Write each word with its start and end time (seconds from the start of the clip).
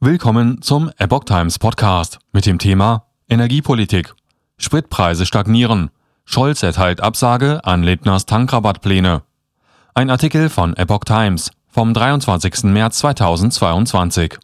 Willkommen 0.00 0.62
zum 0.62 0.92
Epoch 0.98 1.24
Times 1.24 1.58
Podcast 1.58 2.20
mit 2.32 2.46
dem 2.46 2.60
Thema 2.60 3.06
Energiepolitik. 3.28 4.14
Spritpreise 4.56 5.26
stagnieren. 5.26 5.90
Scholz 6.24 6.62
erteilt 6.62 7.00
Absage 7.00 7.64
an 7.64 7.82
Lindners 7.82 8.24
Tankrabattpläne. 8.24 9.22
Ein 9.94 10.10
Artikel 10.10 10.50
von 10.50 10.76
Epoch 10.76 11.02
Times 11.02 11.50
vom 11.66 11.94
23. 11.94 12.62
März 12.62 12.98
2022. 12.98 14.38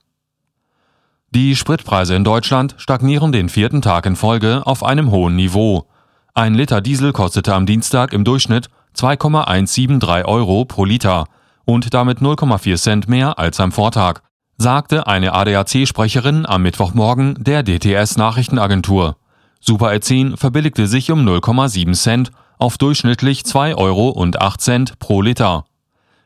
Die 1.31 1.55
Spritpreise 1.55 2.17
in 2.17 2.25
Deutschland 2.25 2.75
stagnieren 2.79 3.31
den 3.31 3.49
vierten 3.49 3.81
Tag 3.81 4.07
in 4.07 4.17
Folge 4.17 4.67
auf 4.67 4.83
einem 4.83 5.13
hohen 5.13 5.37
Niveau. 5.37 5.87
Ein 6.35 6.55
Liter 6.55 6.81
Diesel 6.81 7.13
kostete 7.13 7.55
am 7.55 7.65
Dienstag 7.65 8.13
im 8.13 8.25
Durchschnitt 8.25 8.71
2,173 8.95 10.25
Euro 10.27 10.65
pro 10.65 10.85
Liter 10.85 11.27
und 11.65 11.95
damit 11.95 12.19
0,4 12.19 12.77
Cent 12.77 13.09
mehr 13.09 13.39
als 13.39 13.61
am 13.61 13.71
Vortag, 13.71 14.21
sagte 14.57 15.07
eine 15.07 15.33
ADAC-Sprecherin 15.33 16.47
am 16.47 16.63
Mittwochmorgen 16.63 17.37
der 17.39 17.63
DTS-Nachrichtenagentur. 17.63 19.17
Super 19.61 19.89
E10 19.89 20.37
verbilligte 20.37 20.87
sich 20.87 21.11
um 21.11 21.27
0,7 21.27 21.95
Cent 21.95 22.31
auf 22.59 22.79
durchschnittlich 22.79 23.43
2,08 23.43 23.77
Euro 23.77 24.95
pro 24.99 25.23
Liter. 25.23 25.65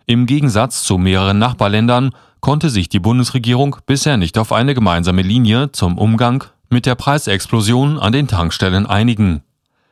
Im 0.06 0.26
Gegensatz 0.26 0.82
zu 0.84 0.98
mehreren 0.98 1.38
Nachbarländern 1.38 2.10
konnte 2.40 2.70
sich 2.70 2.88
die 2.88 3.00
Bundesregierung 3.00 3.76
bisher 3.86 4.16
nicht 4.16 4.38
auf 4.38 4.52
eine 4.52 4.74
gemeinsame 4.74 5.22
Linie 5.22 5.72
zum 5.72 5.98
Umgang 5.98 6.44
mit 6.70 6.86
der 6.86 6.94
Preisexplosion 6.94 7.98
an 7.98 8.12
den 8.12 8.28
Tankstellen 8.28 8.86
einigen. 8.86 9.42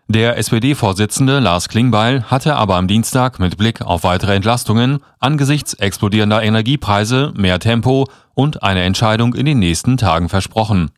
Der 0.08 0.38
SPD-Vorsitzende 0.38 1.40
Lars 1.40 1.68
Klingbeil 1.68 2.22
hatte 2.30 2.54
aber 2.54 2.76
am 2.76 2.86
Dienstag 2.86 3.40
mit 3.40 3.56
Blick 3.56 3.82
auf 3.82 4.04
weitere 4.04 4.36
Entlastungen 4.36 5.00
angesichts 5.18 5.74
explodierender 5.74 6.44
Energiepreise 6.44 7.32
mehr 7.36 7.58
Tempo 7.58 8.06
und 8.32 8.62
eine 8.62 8.84
Entscheidung 8.84 9.34
in 9.34 9.46
den 9.46 9.58
nächsten 9.58 9.96
Tagen 9.96 10.28
versprochen. 10.28 10.92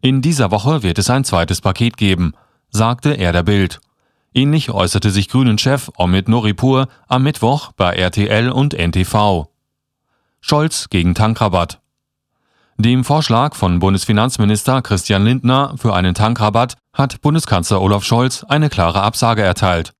In 0.00 0.22
dieser 0.22 0.50
Woche 0.50 0.82
wird 0.82 0.98
es 0.98 1.10
ein 1.10 1.24
zweites 1.24 1.60
Paket 1.60 1.98
geben, 1.98 2.32
sagte 2.70 3.10
er 3.10 3.32
der 3.32 3.42
Bild. 3.42 3.80
Ähnlich 4.32 4.70
äußerte 4.70 5.10
sich 5.10 5.28
Grünen-Chef 5.28 5.90
Omid 5.98 6.30
Noripur 6.30 6.88
am 7.08 7.24
Mittwoch 7.24 7.72
bei 7.72 7.92
RTL 7.92 8.50
und 8.50 8.72
NTV. 8.72 9.48
Scholz 10.40 10.88
gegen 10.88 11.14
Tankrabatt. 11.14 11.80
Dem 12.78 13.04
Vorschlag 13.04 13.54
von 13.54 13.78
Bundesfinanzminister 13.78 14.80
Christian 14.80 15.24
Lindner 15.24 15.74
für 15.76 15.94
einen 15.94 16.14
Tankrabatt 16.14 16.76
hat 16.92 17.20
Bundeskanzler 17.22 17.80
Olaf 17.80 18.04
Scholz 18.04 18.44
eine 18.44 18.68
klare 18.68 19.02
Absage 19.02 19.42
erteilt. 19.42 19.92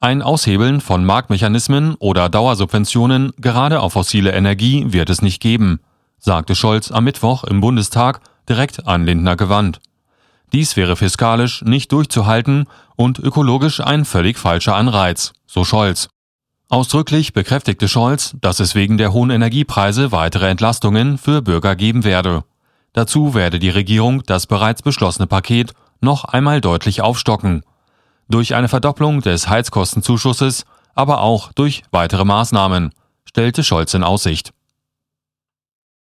Ein 0.00 0.22
Aushebeln 0.22 0.80
von 0.80 1.04
Marktmechanismen 1.04 1.96
oder 1.96 2.28
Dauersubventionen 2.28 3.32
gerade 3.38 3.80
auf 3.80 3.94
fossile 3.94 4.32
Energie 4.32 4.92
wird 4.92 5.10
es 5.10 5.22
nicht 5.22 5.40
geben, 5.40 5.80
sagte 6.18 6.54
Scholz 6.54 6.92
am 6.92 7.04
Mittwoch 7.04 7.42
im 7.42 7.60
Bundestag 7.60 8.20
direkt 8.48 8.86
an 8.86 9.04
Lindner 9.04 9.34
gewandt. 9.34 9.80
Dies 10.52 10.76
wäre 10.76 10.94
fiskalisch 10.94 11.62
nicht 11.62 11.90
durchzuhalten 11.90 12.66
und 12.94 13.18
ökologisch 13.18 13.80
ein 13.80 14.04
völlig 14.04 14.38
falscher 14.38 14.76
Anreiz, 14.76 15.32
so 15.46 15.64
Scholz. 15.64 16.08
Ausdrücklich 16.70 17.32
bekräftigte 17.32 17.88
Scholz, 17.88 18.36
dass 18.40 18.60
es 18.60 18.74
wegen 18.74 18.98
der 18.98 19.12
hohen 19.12 19.30
Energiepreise 19.30 20.12
weitere 20.12 20.48
Entlastungen 20.48 21.18
für 21.18 21.42
Bürger 21.42 21.74
geben 21.74 22.04
werde. 22.04 22.44
Dazu 22.92 23.34
werde 23.34 23.58
die 23.58 23.70
Regierung 23.70 24.22
das 24.26 24.46
bereits 24.46 24.82
beschlossene 24.82 25.26
Paket 25.26 25.74
noch 26.00 26.24
einmal 26.24 26.60
deutlich 26.60 27.02
aufstocken. 27.02 27.62
Durch 28.28 28.54
eine 28.54 28.68
Verdopplung 28.68 29.20
des 29.20 29.48
Heizkostenzuschusses, 29.48 30.64
aber 30.94 31.20
auch 31.20 31.52
durch 31.52 31.82
weitere 31.90 32.24
Maßnahmen, 32.24 32.92
stellte 33.24 33.64
Scholz 33.64 33.94
in 33.94 34.04
Aussicht. 34.04 34.52